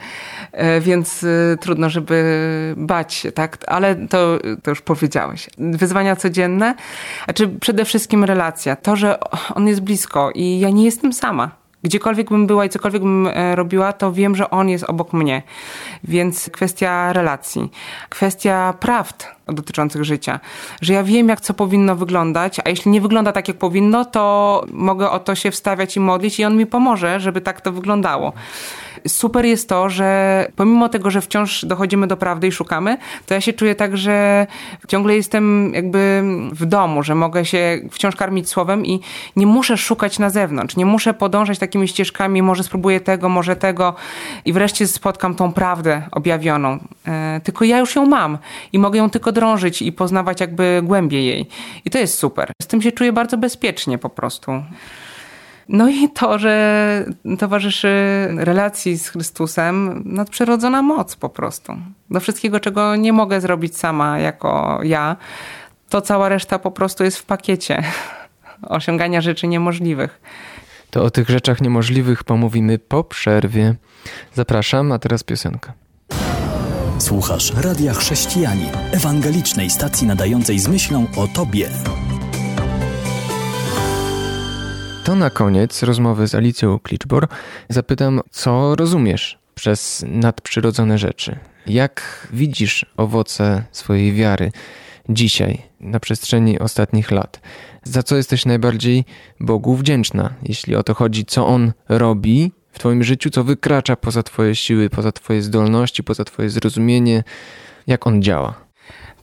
E, 0.53 0.81
więc 0.81 1.23
y, 1.23 1.59
trudno, 1.61 1.91
żeby 1.91 2.75
bać 2.77 3.15
się, 3.15 3.33
tak? 3.33 3.59
Ale 3.67 3.97
to, 3.97 4.39
to 4.63 4.71
już 4.71 4.81
powiedziałeś. 4.81 5.51
Wyzwania 5.59 6.17
codzienne, 6.17 6.75
znaczy 7.25 7.49
przede 7.61 7.85
wszystkim 7.85 8.25
relacja. 8.25 8.77
To, 8.77 8.97
że 8.97 9.19
on 9.55 9.69
jest 9.69 9.81
blisko 9.81 10.31
i 10.35 10.61
ja 10.61 10.71
nie 10.71 10.85
jestem 10.85 11.13
sama 11.13 11.64
Gdziekolwiek 11.85 12.29
bym 12.29 12.47
była 12.47 12.65
i 12.65 12.69
cokolwiek 12.69 13.03
bym 13.03 13.27
e, 13.27 13.57
robiła, 13.57 13.93
to 13.93 14.13
wiem, 14.13 14.37
że 14.37 14.51
on 14.51 14.69
jest 14.69 14.85
obok 14.85 15.13
mnie. 15.13 15.43
Więc 16.05 16.51
kwestia 16.51 17.13
relacji, 17.13 17.71
kwestia 18.09 18.75
prawd 18.81 19.27
dotyczących 19.47 20.05
życia, 20.05 20.41
że 20.81 20.93
ja 20.93 21.03
wiem, 21.03 21.29
jak 21.29 21.41
co 21.41 21.55
powinno 21.55 21.97
wyglądać, 21.97 22.61
a 22.65 22.69
jeśli 22.69 22.91
nie 22.91 23.01
wygląda 23.01 23.33
tak, 23.33 23.49
jak 23.49 23.57
powinno, 23.57 24.05
to 24.05 24.65
mogę 24.73 25.11
o 25.11 25.19
to 25.19 25.35
się 25.35 25.51
wstawiać 25.51 25.97
i 25.97 26.01
modlić 26.01 26.39
i 26.39 26.45
on 26.45 26.57
mi 26.57 26.67
pomoże, 26.67 27.21
żeby 27.21 27.41
tak 27.41 27.61
to 27.61 27.73
wyglądało 27.73 28.33
super 29.09 29.45
jest 29.45 29.69
to, 29.69 29.91
że 29.91 30.49
pomimo 30.57 30.89
tego, 30.89 31.11
że 31.11 31.21
wciąż 31.21 31.65
dochodzimy 31.65 32.07
do 32.07 32.17
prawdy 32.17 32.47
i 32.47 32.53
szukamy, 32.53 32.97
to 33.27 33.35
ja 33.35 33.41
się 33.41 33.53
czuję 33.53 33.75
tak, 33.75 33.97
że 33.97 34.47
ciągle 34.89 35.17
jestem 35.17 35.75
jakby 35.75 36.23
w 36.53 36.67
domu, 36.67 37.03
że 37.03 37.15
mogę 37.15 37.45
się 37.45 37.81
wciąż 37.91 38.17
karmić 38.17 38.49
słowem 38.49 38.87
i 38.87 39.01
nie 39.37 39.47
muszę 39.47 39.77
szukać 39.77 40.19
na 40.19 40.31
zewnątrz, 40.31 40.77
nie 40.77 40.87
muszę 40.87 41.15
podążać 41.15 41.59
takimi 41.59 41.89
ścieżkami, 41.89 42.43
może 42.43 42.63
spróbuję 42.63 43.01
tego, 43.01 43.29
może 43.29 43.57
tego 43.57 43.95
i 44.45 44.53
wreszcie 44.53 44.87
spotkam 44.87 45.35
tą 45.35 45.53
prawdę 45.53 46.03
objawioną. 46.13 46.79
E, 47.07 47.41
tylko 47.45 47.65
ja 47.65 47.79
już 47.79 47.97
ją 47.97 48.07
mam 48.07 48.39
i 48.73 48.79
mogę 48.79 48.99
ją 48.99 49.11
tylko 49.11 49.33
drążyć 49.33 49.83
i 49.83 49.93
poznawać 49.93 50.41
jakby 50.41 50.81
głębiej 50.83 51.27
jej. 51.27 51.47
I 51.85 51.91
to 51.91 51.99
jest 51.99 52.19
super. 52.19 52.53
Z 52.63 52.67
tym 52.67 52.83
się 52.83 52.93
czuję 52.93 53.13
bardzo 53.13 53.39
bezpiecznie 53.39 53.99
po 53.99 54.09
prostu. 54.09 54.53
No 55.69 55.89
i 55.89 56.09
to, 56.09 56.39
że 56.39 57.05
towarzyszy 57.39 57.89
relacji 58.37 58.99
z 58.99 59.09
Chrystusem 59.09 60.03
nadprzyrodzona 60.05 60.83
moc 60.83 61.17
po 61.17 61.29
prostu. 61.29 61.73
Do 62.11 62.21
wszystkiego, 62.21 62.61
czego 62.61 62.97
nie 62.97 63.13
mogę 63.13 63.41
zrobić 63.41 63.77
sama 63.77 64.19
jako 64.19 64.81
ja, 64.83 65.17
to 65.89 66.01
cała 66.01 66.29
reszta 66.29 66.59
po 66.59 66.71
prostu 66.71 67.05
jest 67.05 67.19
w 67.19 67.25
pakiecie 67.25 67.83
osiągania 68.63 69.21
rzeczy 69.21 69.47
niemożliwych. 69.47 70.21
To 70.91 71.05
o 71.05 71.11
tych 71.11 71.29
rzeczach 71.29 71.61
niemożliwych 71.61 72.25
pomówimy 72.25 72.79
po 72.79 73.05
przerwie. 73.05 73.75
Zapraszam, 74.35 74.93
a 74.93 74.99
teraz 74.99 75.23
piosenka. 75.23 75.73
Słuchasz 76.99 77.53
Radia 77.57 77.95
Chrześcijani, 77.95 78.67
ewangelicznej 78.93 79.71
stacji 79.71 80.07
nadającej 80.07 80.59
z 80.59 80.69
myślą 80.69 81.07
o 81.17 81.27
Tobie. 81.27 81.69
To 85.05 85.15
na 85.15 85.31
koniec 85.31 85.83
rozmowy 85.83 86.29
z 86.29 86.35
Alicją 86.35 86.79
Kliczbor 86.79 87.29
zapytam, 87.69 88.21
co 88.31 88.77
rozumiesz 88.77 89.39
przez 89.55 90.05
nadprzyrodzone 90.09 90.99
rzeczy? 90.99 91.39
Jak 91.67 92.29
widzisz 92.33 92.87
owoce 92.97 93.65
swojej 93.73 94.13
wiary 94.13 94.53
dzisiaj, 95.09 95.63
na 95.81 96.01
przestrzeni 96.01 96.59
ostatnich 96.59 97.11
lat? 97.11 97.41
Za 97.83 98.03
co 98.03 98.17
jesteś 98.17 98.45
najbardziej 98.47 99.05
Bogu 99.41 99.75
wdzięczna, 99.75 100.35
jeśli 100.43 100.77
o 100.77 100.83
to 100.83 100.95
chodzi, 100.95 101.25
co 101.25 101.47
On 101.47 101.73
robi 101.89 102.53
w 102.73 102.79
Twoim 102.79 103.05
życiu, 103.05 103.31
co 103.31 103.45
wykracza 103.45 103.97
poza 103.97 104.23
Twoje 104.23 104.55
siły, 104.55 104.91
poza 104.91 105.13
Twoje 105.13 105.43
zdolności, 105.43 106.05
poza 106.05 106.25
Twoje 106.25 106.51
zrozumienie, 106.51 107.25
jak 107.87 108.07
On 108.07 108.23
działa? 108.23 108.64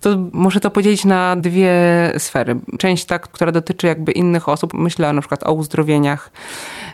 To 0.01 0.17
muszę 0.33 0.59
to 0.59 0.71
podzielić 0.71 1.05
na 1.05 1.35
dwie 1.35 1.73
sfery. 2.17 2.55
Część 2.79 3.05
ta, 3.05 3.19
która 3.19 3.51
dotyczy 3.51 3.87
jakby 3.87 4.11
innych 4.11 4.49
osób, 4.49 4.73
myślę 4.73 5.13
na 5.13 5.21
przykład 5.21 5.43
o 5.47 5.53
uzdrowieniach, 5.53 6.31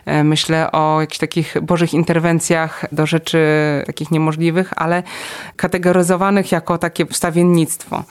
e, 0.06 0.24
myślę 0.24 0.72
o 0.72 1.00
jakichś 1.00 1.18
takich 1.18 1.56
bożych 1.62 1.94
interwencjach 1.94 2.84
do 2.92 3.06
rzeczy 3.06 3.38
takich 3.86 4.10
niemożliwych, 4.10 4.72
ale 4.76 5.02
kategoryzowanych 5.56 6.52
jako 6.52 6.78
takie 6.78 7.06
wstawiennictwo. 7.06 8.04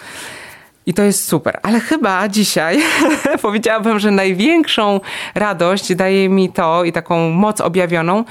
I 0.87 0.93
to 0.93 1.03
jest 1.03 1.25
super. 1.25 1.59
Ale 1.63 1.79
chyba 1.79 2.27
dzisiaj 2.29 2.79
powiedziałabym, 3.41 3.99
że 3.99 4.11
największą 4.11 4.99
radość 5.35 5.95
daje 5.95 6.29
mi 6.29 6.49
to 6.49 6.83
i 6.83 6.91
taką 6.91 7.29
moc 7.29 7.61
objawioną, 7.61 8.23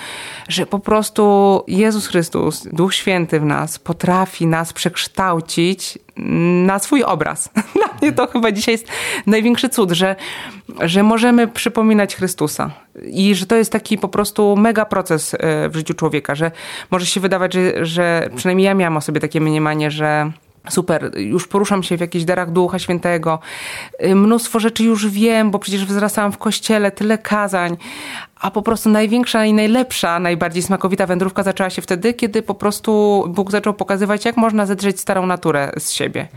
że 0.49 0.67
po 0.67 0.79
prostu 0.79 1.63
Jezus 1.69 2.07
Chrystus, 2.07 2.69
Duch 2.73 2.95
Święty 2.95 3.41
w 3.41 3.45
nas, 3.45 3.79
potrafi 3.79 4.47
nas 4.47 4.73
przekształcić 4.73 5.99
na 6.67 6.79
swój 6.79 7.03
obraz. 7.03 7.51
Dla 7.75 7.89
mnie 8.03 8.13
to 8.13 8.27
chyba 8.27 8.53
dzisiaj 8.53 8.75
jest 8.75 8.89
największy 9.27 9.69
cud, 9.69 9.91
że, 9.91 10.17
że 10.81 11.03
możemy 11.03 11.49
przypominać 11.49 12.17
Chrystusa. 12.17 12.71
I 13.03 13.35
że 13.35 13.47
to 13.47 13.57
jest 13.57 13.73
taki 13.73 13.99
po 13.99 14.09
prostu 14.09 14.57
mega 14.57 14.85
proces 14.85 15.35
e, 15.35 15.69
w 15.69 15.77
życiu 15.77 15.95
człowieka, 15.95 16.35
że 16.35 16.51
może 16.91 17.07
się 17.07 17.21
wydawać, 17.21 17.53
że, 17.53 17.87
że 17.87 18.31
przynajmniej 18.37 18.65
ja 18.65 18.75
miałam 18.75 18.97
o 18.97 19.01
sobie 19.01 19.21
takie 19.21 19.41
mniemanie, 19.41 19.91
że 19.91 20.33
super, 20.69 21.19
już 21.19 21.47
poruszam 21.47 21.83
się 21.83 21.97
w 21.97 22.01
jakichś 22.01 22.25
darach 22.25 22.51
Ducha 22.51 22.79
Świętego, 22.79 23.39
y, 24.05 24.15
mnóstwo 24.15 24.61
rzeczy 24.61 24.85
już 24.85 25.09
wiem, 25.09 25.51
bo 25.51 25.59
przecież 25.59 25.85
wzrastałam 25.85 26.33
w 26.33 26.39
kościele, 26.39 26.91
tyle 26.91 27.19
kazań, 27.19 27.77
a 28.41 28.51
po 28.51 28.63
prostu 28.63 28.89
największa 28.89 29.45
i 29.45 29.53
najlepsza, 29.53 30.19
najbardziej 30.19 30.63
smakowita 30.63 31.07
wędrówka 31.07 31.43
zaczęła 31.43 31.71
się 31.71 31.83
wtedy, 31.83 32.15
kiedy 32.15 32.43
po 32.43 32.55
prostu 32.55 33.25
Bóg 33.29 33.51
zaczął 33.51 33.75
pokazywać, 33.75 34.25
jak 34.25 34.37
można 34.37 34.67
zedrzeć 34.67 35.01
starą 35.01 35.27
naturę 35.27 35.73
z 35.79 35.91
siebie. 35.91 36.29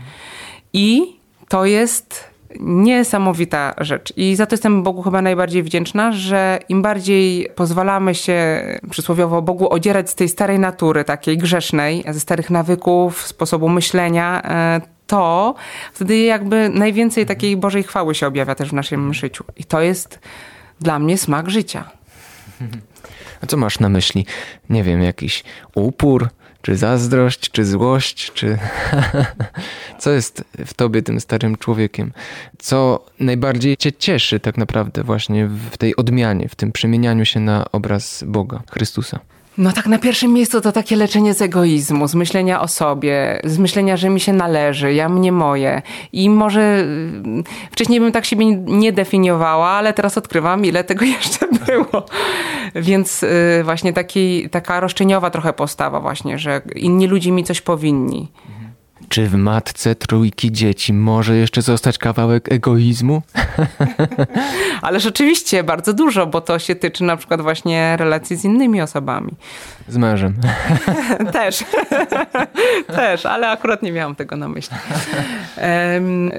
I 0.72 1.16
to 1.48 1.64
jest 1.64 2.29
Niesamowita 2.60 3.74
rzecz. 3.78 4.12
I 4.16 4.36
za 4.36 4.46
to 4.46 4.54
jestem 4.54 4.82
Bogu 4.82 5.02
chyba 5.02 5.22
najbardziej 5.22 5.62
wdzięczna, 5.62 6.12
że 6.12 6.58
im 6.68 6.82
bardziej 6.82 7.48
pozwalamy 7.54 8.14
się 8.14 8.62
przysłowiowo 8.90 9.42
Bogu 9.42 9.68
odzierać 9.68 10.10
z 10.10 10.14
tej 10.14 10.28
starej 10.28 10.58
natury, 10.58 11.04
takiej 11.04 11.38
grzesznej, 11.38 12.04
ze 12.08 12.20
starych 12.20 12.50
nawyków, 12.50 13.26
sposobu 13.26 13.68
myślenia, 13.68 14.42
e, 14.44 14.80
to 15.06 15.54
wtedy 15.92 16.18
jakby 16.18 16.68
najwięcej 16.68 17.26
takiej 17.26 17.56
Bożej 17.56 17.82
chwały 17.82 18.14
się 18.14 18.26
objawia 18.26 18.54
też 18.54 18.68
w 18.68 18.72
naszym 18.72 19.14
życiu. 19.14 19.44
I 19.56 19.64
to 19.64 19.80
jest 19.80 20.18
dla 20.80 20.98
mnie 20.98 21.18
smak 21.18 21.50
życia. 21.50 21.90
A 23.42 23.46
co 23.46 23.56
masz 23.56 23.80
na 23.80 23.88
myśli? 23.88 24.26
Nie 24.70 24.82
wiem, 24.82 25.02
jakiś 25.02 25.44
upór, 25.74 26.28
Czy 26.62 26.76
zazdrość, 26.76 27.50
czy 27.50 27.64
złość, 27.64 28.32
czy 28.32 28.58
co 30.00 30.10
jest 30.10 30.44
w 30.66 30.74
tobie 30.74 31.02
tym 31.02 31.20
starym 31.20 31.56
człowiekiem? 31.56 32.12
Co 32.58 33.04
najbardziej 33.20 33.76
cię 33.76 33.92
cieszy 33.92 34.40
tak 34.40 34.56
naprawdę 34.56 35.02
właśnie 35.02 35.46
w 35.46 35.76
tej 35.76 35.96
odmianie, 35.96 36.48
w 36.48 36.54
tym 36.54 36.72
przemienianiu 36.72 37.24
się 37.24 37.40
na 37.40 37.64
obraz 37.72 38.24
Boga, 38.26 38.62
Chrystusa? 38.70 39.20
No 39.60 39.72
tak 39.72 39.86
na 39.86 39.98
pierwszym 39.98 40.32
miejscu 40.32 40.60
to 40.60 40.72
takie 40.72 40.96
leczenie 40.96 41.34
z 41.34 41.42
egoizmu, 41.42 42.08
z 42.08 42.14
myślenia 42.14 42.60
o 42.60 42.68
sobie, 42.68 43.40
z 43.44 43.58
myślenia, 43.58 43.96
że 43.96 44.10
mi 44.10 44.20
się 44.20 44.32
należy, 44.32 44.94
ja 44.94 45.08
mnie 45.08 45.32
moje. 45.32 45.82
I 46.12 46.30
może 46.30 46.60
mm, 46.60 47.44
wcześniej 47.70 48.00
bym 48.00 48.12
tak 48.12 48.24
siebie 48.24 48.46
nie 48.56 48.92
definiowała, 48.92 49.68
ale 49.68 49.92
teraz 49.92 50.18
odkrywam, 50.18 50.64
ile 50.64 50.84
tego 50.84 51.04
jeszcze 51.16 51.46
było. 51.66 52.06
Więc 52.74 53.22
y, 53.22 53.62
właśnie 53.64 53.92
taki, 53.92 54.50
taka 54.50 54.80
roszczeniowa 54.80 55.30
trochę 55.30 55.52
postawa 55.52 56.00
właśnie, 56.00 56.38
że 56.38 56.62
inni 56.76 57.06
ludzie 57.06 57.32
mi 57.32 57.44
coś 57.44 57.60
powinni. 57.60 58.28
Czy 59.10 59.28
w 59.28 59.34
matce 59.34 59.94
trójki 59.94 60.52
dzieci 60.52 60.92
może 60.92 61.36
jeszcze 61.36 61.62
zostać 61.62 61.98
kawałek 61.98 62.52
egoizmu? 62.52 63.22
Ale 64.82 65.00
rzeczywiście 65.00 65.64
bardzo 65.64 65.92
dużo, 65.92 66.26
bo 66.26 66.40
to 66.40 66.58
się 66.58 66.74
tyczy 66.74 67.04
na 67.04 67.16
przykład 67.16 67.40
właśnie 67.40 67.96
relacji 67.96 68.36
z 68.36 68.44
innymi 68.44 68.82
osobami. 68.82 69.30
Z 69.88 69.96
mężem. 69.96 70.34
Też. 71.32 71.64
Też, 72.96 73.26
ale 73.26 73.48
akurat 73.48 73.82
nie 73.82 73.92
miałam 73.92 74.14
tego 74.14 74.36
na 74.36 74.48
myśli. 74.48 74.76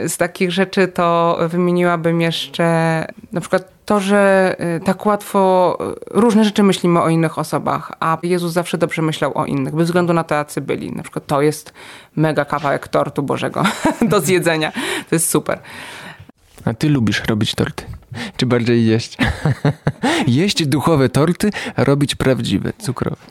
Z 0.08 0.18
takich 0.18 0.52
rzeczy 0.52 0.88
to 0.88 1.38
wymieniłabym 1.48 2.22
jeszcze 2.22 3.06
na 3.32 3.42
przykład 3.42 3.81
to, 3.92 4.00
że 4.00 4.56
y, 4.78 4.80
tak 4.80 5.06
łatwo 5.06 5.78
y, 5.82 6.20
różne 6.20 6.44
rzeczy 6.44 6.64
myślimy 6.64 7.02
o 7.02 7.10
innych 7.10 7.38
osobach, 7.38 7.92
a 8.00 8.18
Jezus 8.24 8.54
zawsze 8.54 8.78
dobrze 8.78 9.02
myślał 9.02 9.38
o 9.38 9.46
innych, 9.46 9.76
bez 9.76 9.86
względu 9.86 10.14
na 10.14 10.24
to, 10.24 10.36
jacy 10.36 10.62
byli. 10.62 10.92
Na 10.92 11.04
przykład 11.04 11.26
to 11.26 11.42
jest 11.42 11.74
mega 12.16 12.46
kawałek 12.46 12.88
tortu 12.88 13.24
Bożego 13.24 13.64
do 14.12 14.22
zjedzenia. 14.22 14.72
To 15.10 15.16
jest 15.16 15.30
super. 15.30 15.60
A 16.66 16.74
ty 16.74 16.90
lubisz 16.90 17.24
robić 17.28 17.56
torty? 17.56 17.84
Czy 18.38 18.46
bardziej 18.46 18.86
jeść? 18.86 19.18
jeść 20.28 20.66
duchowe 20.66 21.10
torty, 21.10 21.50
a 21.76 21.84
robić 21.84 22.16
prawdziwe, 22.16 22.74
cukrowe. 22.78 23.22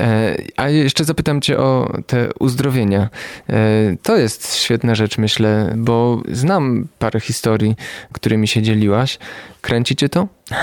E, 0.00 0.36
a 0.56 0.68
jeszcze 0.68 1.04
zapytam 1.04 1.40
Cię 1.40 1.58
o 1.58 1.92
te 2.06 2.28
uzdrowienia. 2.40 3.08
E, 3.48 3.56
to 4.02 4.16
jest 4.16 4.56
świetna 4.56 4.94
rzecz, 4.94 5.18
myślę, 5.18 5.74
bo 5.76 6.22
znam 6.32 6.88
parę 6.98 7.20
historii, 7.20 7.76
którymi 8.12 8.48
się 8.48 8.62
dzieliłaś. 8.62 9.18
Kręcicie 9.60 10.08
to? 10.08 10.28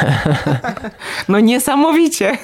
No 1.28 1.40
niesamowicie. 1.40 2.38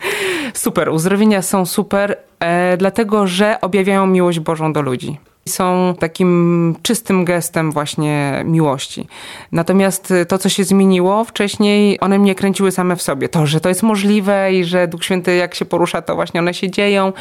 Super, 0.54 0.88
uzdrowienia 0.88 1.42
są 1.42 1.66
super, 1.66 2.16
e, 2.40 2.76
dlatego 2.76 3.26
że 3.26 3.60
objawiają 3.60 4.06
miłość 4.06 4.40
Bożą 4.40 4.72
do 4.72 4.82
ludzi 4.82 5.18
są 5.48 5.94
takim 5.98 6.76
czystym 6.82 7.24
gestem 7.24 7.72
właśnie 7.72 8.42
miłości. 8.44 9.06
Natomiast 9.52 10.12
to, 10.28 10.38
co 10.38 10.48
się 10.48 10.64
zmieniło 10.64 11.24
wcześniej, 11.24 12.00
one 12.00 12.18
mnie 12.18 12.34
kręciły 12.34 12.70
same 12.70 12.96
w 12.96 13.02
sobie. 13.02 13.28
To, 13.28 13.46
że 13.46 13.60
to 13.60 13.68
jest 13.68 13.82
możliwe 13.82 14.52
i 14.52 14.64
że 14.64 14.88
Duch 14.88 15.04
Święty 15.04 15.36
jak 15.36 15.54
się 15.54 15.64
porusza, 15.64 16.02
to 16.02 16.14
właśnie 16.14 16.40
one 16.40 16.54
się 16.54 16.70
dzieją. 16.70 17.12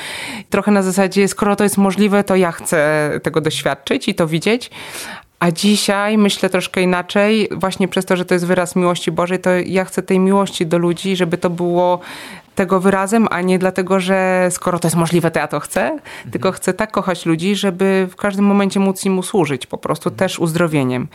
Trochę 0.50 0.72
na 0.72 0.82
zasadzie, 0.82 1.28
skoro 1.28 1.56
to 1.56 1.64
jest 1.64 1.78
możliwe, 1.78 2.24
to 2.24 2.36
ja 2.36 2.52
chcę 2.52 3.12
tego 3.24 3.42
doświadczyć 3.42 4.08
i 4.08 4.16
to 4.16 4.28
widzieć. 4.28 4.72
A 5.40 5.52
dzisiaj 5.52 6.18
myślę 6.18 6.50
troszkę 6.50 6.82
inaczej, 6.82 7.50
właśnie 7.52 7.88
przez 7.88 8.06
to, 8.06 8.18
że 8.18 8.26
to 8.26 8.34
jest 8.34 8.46
wyraz 8.46 8.76
miłości 8.76 9.12
Bożej, 9.12 9.40
to 9.40 9.50
ja 9.66 9.86
chcę 9.86 10.04
tej 10.04 10.20
miłości 10.20 10.66
do 10.66 10.78
ludzi, 10.78 11.16
żeby 11.16 11.38
to 11.38 11.50
było 11.50 12.00
tego 12.56 12.80
wyrazem, 12.80 13.28
a 13.32 13.42
nie 13.42 13.60
dlatego, 13.60 14.00
że 14.00 14.48
skoro 14.52 14.80
to 14.80 14.88
jest 14.88 14.98
możliwe, 14.98 15.32
to 15.32 15.40
ja 15.40 15.48
to 15.48 15.60
chcę, 15.60 15.82
mhm. 15.82 16.32
tylko 16.32 16.52
chcę 16.52 16.74
tak 16.74 16.92
kochać 16.92 17.26
ludzi, 17.26 17.56
żeby 17.56 18.08
w 18.12 18.16
każdym 18.16 18.46
momencie 18.46 18.80
móc 18.80 19.06
im 19.06 19.20
usłużyć, 19.20 19.68
po 19.68 19.78
prostu 19.78 20.10
mhm. 20.10 20.18
też 20.20 20.40
uzdrowieniem. 20.40 21.08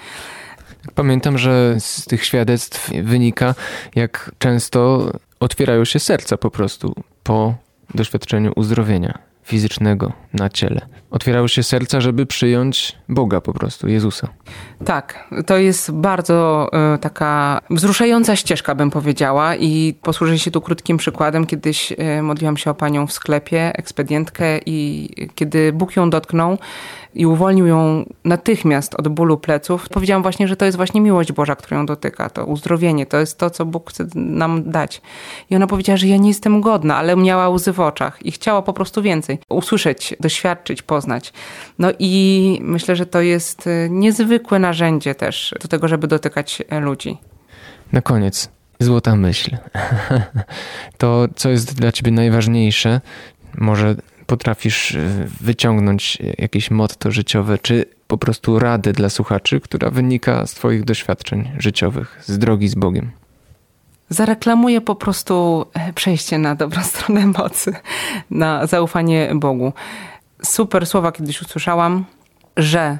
Pamiętam, 0.94 1.38
że 1.38 1.76
z 1.78 2.04
tych 2.04 2.24
świadectw 2.24 2.90
wynika, 3.02 3.54
jak 3.94 4.30
często 4.38 5.10
otwierają 5.40 5.84
się 5.84 5.98
serca 5.98 6.36
po 6.36 6.50
prostu 6.50 6.94
po 7.22 7.54
doświadczeniu 7.94 8.52
uzdrowienia 8.56 9.27
fizycznego 9.48 10.12
na 10.32 10.48
ciele. 10.48 10.86
Otwierały 11.10 11.48
się 11.48 11.62
serca, 11.62 12.00
żeby 12.00 12.26
przyjąć 12.26 12.96
Boga 13.08 13.40
po 13.40 13.52
prostu, 13.52 13.88
Jezusa. 13.88 14.28
Tak, 14.84 15.28
to 15.46 15.56
jest 15.56 15.92
bardzo 15.92 16.68
y, 16.94 16.98
taka 16.98 17.60
wzruszająca 17.70 18.36
ścieżka, 18.36 18.74
bym 18.74 18.90
powiedziała 18.90 19.56
i 19.56 19.94
posłużę 20.02 20.38
się 20.38 20.50
tu 20.50 20.60
krótkim 20.60 20.96
przykładem. 20.96 21.46
Kiedyś 21.46 21.92
y, 21.92 22.22
modliłam 22.22 22.56
się 22.56 22.70
o 22.70 22.74
panią 22.74 23.06
w 23.06 23.12
sklepie, 23.12 23.72
ekspedientkę 23.76 24.58
i 24.66 25.08
kiedy 25.34 25.72
Bóg 25.72 25.96
ją 25.96 26.10
dotknął, 26.10 26.58
i 27.14 27.26
uwolnił 27.26 27.66
ją 27.66 28.04
natychmiast 28.24 28.94
od 28.94 29.08
bólu 29.08 29.38
pleców, 29.38 29.88
powiedziałam 29.88 30.22
właśnie, 30.22 30.48
że 30.48 30.56
to 30.56 30.64
jest 30.64 30.76
właśnie 30.76 31.00
miłość 31.00 31.32
Boża, 31.32 31.56
którą 31.56 31.76
ją 31.76 31.86
dotyka, 31.86 32.30
to 32.30 32.44
uzdrowienie, 32.44 33.06
to 33.06 33.16
jest 33.16 33.38
to, 33.38 33.50
co 33.50 33.64
Bóg 33.64 33.90
chce 33.90 34.06
nam 34.14 34.70
dać. 34.70 35.02
I 35.50 35.56
ona 35.56 35.66
powiedziała, 35.66 35.96
że 35.96 36.06
ja 36.06 36.16
nie 36.16 36.28
jestem 36.28 36.60
godna, 36.60 36.96
ale 36.96 37.16
miała 37.16 37.48
łzy 37.48 37.72
w 37.72 37.80
oczach 37.80 38.26
i 38.26 38.32
chciała 38.32 38.62
po 38.62 38.72
prostu 38.72 39.02
więcej 39.02 39.37
usłyszeć, 39.48 40.14
doświadczyć, 40.20 40.82
poznać. 40.82 41.32
No 41.78 41.88
i 41.98 42.58
myślę, 42.62 42.96
że 42.96 43.06
to 43.06 43.20
jest 43.20 43.66
y, 43.66 43.88
niezwykłe 43.90 44.58
narzędzie 44.58 45.14
też 45.14 45.54
do 45.62 45.68
tego, 45.68 45.88
żeby 45.88 46.06
dotykać 46.06 46.62
e, 46.68 46.80
ludzi. 46.80 47.18
Na 47.92 48.02
koniec, 48.02 48.48
złota 48.80 49.16
myśl. 49.16 49.56
To, 50.98 51.28
co 51.36 51.50
jest 51.50 51.74
dla 51.74 51.92
ciebie 51.92 52.12
najważniejsze, 52.12 53.00
może 53.58 53.94
potrafisz 54.26 54.94
e, 54.94 55.08
wyciągnąć 55.40 56.18
jakieś 56.38 56.70
motto 56.70 57.10
życiowe, 57.10 57.58
czy 57.58 57.84
po 58.06 58.18
prostu 58.18 58.58
radę 58.58 58.92
dla 58.92 59.08
słuchaczy, 59.08 59.60
która 59.60 59.90
wynika 59.90 60.46
z 60.46 60.54
Twoich 60.54 60.84
doświadczeń 60.84 61.50
życiowych, 61.58 62.20
z 62.26 62.38
drogi 62.38 62.68
z 62.68 62.74
Bogiem? 62.74 63.10
Zareklamuję 64.08 64.80
po 64.80 64.94
prostu 64.94 65.66
e, 65.74 65.92
przejście 65.92 66.38
na 66.38 66.54
dobrą 66.54 66.82
stronę 66.92 67.26
mocy, 67.26 67.74
na 68.30 68.66
zaufanie 68.66 69.30
Bogu. 69.34 69.72
Super 70.42 70.86
słowa 70.86 71.12
kiedyś 71.12 71.42
usłyszałam, 71.42 72.04
że 72.56 72.98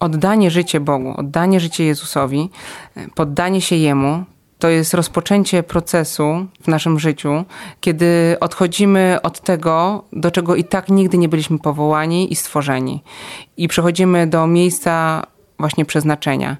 oddanie 0.00 0.50
życie 0.50 0.80
Bogu, 0.80 1.14
oddanie 1.16 1.60
życie 1.60 1.84
Jezusowi, 1.84 2.50
e, 2.96 3.08
poddanie 3.08 3.60
się 3.60 3.76
Jemu 3.76 4.24
to 4.58 4.68
jest 4.68 4.94
rozpoczęcie 4.94 5.62
procesu 5.62 6.46
w 6.62 6.68
naszym 6.68 6.98
życiu, 6.98 7.44
kiedy 7.80 8.36
odchodzimy 8.40 9.18
od 9.22 9.40
tego, 9.40 10.04
do 10.12 10.30
czego 10.30 10.56
i 10.56 10.64
tak 10.64 10.88
nigdy 10.88 11.18
nie 11.18 11.28
byliśmy 11.28 11.58
powołani 11.58 12.32
i 12.32 12.36
stworzeni. 12.36 13.02
I 13.56 13.68
przechodzimy 13.68 14.26
do 14.26 14.46
miejsca 14.46 15.22
właśnie 15.58 15.84
przeznaczenia. 15.84 16.56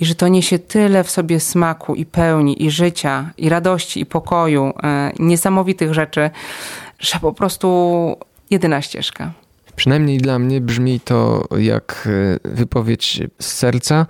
I 0.00 0.04
że 0.04 0.14
to 0.14 0.28
niesie 0.28 0.58
tyle 0.58 1.04
w 1.04 1.10
sobie 1.10 1.40
smaku 1.40 1.94
i 1.94 2.06
pełni, 2.06 2.64
i 2.64 2.70
życia, 2.70 3.30
i 3.38 3.48
radości, 3.48 4.00
i 4.00 4.06
pokoju, 4.06 4.72
e, 4.82 5.12
niesamowitych 5.18 5.94
rzeczy, 5.94 6.30
że 6.98 7.18
po 7.20 7.32
prostu 7.32 8.16
jedyna 8.50 8.82
ścieżka. 8.82 9.32
Przynajmniej 9.76 10.18
dla 10.18 10.38
mnie 10.38 10.60
brzmi 10.60 11.00
to 11.00 11.44
jak 11.58 12.08
e, 12.44 12.48
wypowiedź 12.48 13.20
z 13.40 13.46
serca, 13.46 14.06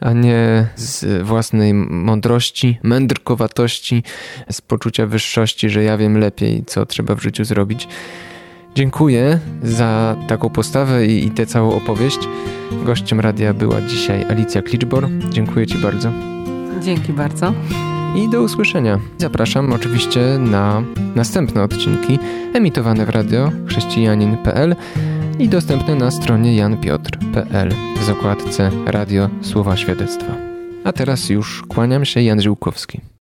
a 0.00 0.12
nie 0.12 0.66
z 0.76 1.22
własnej 1.22 1.74
mądrości, 1.74 2.78
mędrkowatości, 2.82 4.02
z 4.50 4.60
poczucia 4.60 5.06
wyższości, 5.06 5.70
że 5.70 5.82
ja 5.82 5.96
wiem 5.96 6.18
lepiej, 6.18 6.64
co 6.66 6.86
trzeba 6.86 7.14
w 7.14 7.22
życiu 7.22 7.44
zrobić. 7.44 7.88
Dziękuję 8.74 9.38
za 9.62 10.16
taką 10.28 10.50
postawę 10.50 11.06
i, 11.06 11.26
i 11.26 11.30
tę 11.30 11.46
całą 11.46 11.72
opowieść. 11.72 12.18
Gościem 12.84 13.20
radia 13.20 13.54
była 13.54 13.80
dzisiaj 13.80 14.24
Alicja 14.24 14.62
Kliczbor. 14.62 15.08
Dziękuję 15.30 15.66
Ci 15.66 15.78
bardzo. 15.78 16.12
Dzięki 16.82 17.12
bardzo 17.12 17.52
i 18.16 18.28
do 18.28 18.42
usłyszenia. 18.42 18.98
Zapraszam 19.18 19.72
oczywiście 19.72 20.20
na 20.38 20.82
następne 21.14 21.62
odcinki 21.62 22.18
emitowane 22.54 23.06
w 23.06 23.08
radio 23.08 23.52
chrześcijanin.pl 23.66 24.76
i 25.38 25.48
dostępne 25.48 25.94
na 25.94 26.10
stronie 26.10 26.56
janpiotr.pl 26.56 27.74
w 28.00 28.04
zakładce 28.04 28.70
Radio 28.86 29.28
Słowa 29.42 29.76
Świadectwa. 29.76 30.34
A 30.84 30.92
teraz 30.92 31.30
już 31.30 31.62
kłaniam 31.68 32.04
się 32.04 32.22
Jan 32.22 32.40
Ziłkowski. 32.40 33.11